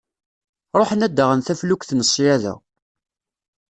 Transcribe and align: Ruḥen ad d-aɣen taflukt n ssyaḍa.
Ruḥen 0.79 1.05
ad 1.05 1.13
d-aɣen 1.15 1.41
taflukt 1.41 1.91
n 1.93 2.01
ssyaḍa. 2.07 2.53